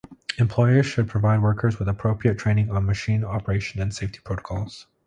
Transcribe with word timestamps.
Employers 0.39 0.87
should 0.87 1.07
provide 1.07 1.43
workers 1.43 1.77
with 1.77 1.87
appropriate 1.87 2.39
training 2.39 2.71
on 2.71 2.87
machine 2.87 3.23
operation 3.23 3.79
and 3.83 3.93
safety 3.93 4.17
protocols. 4.23 4.87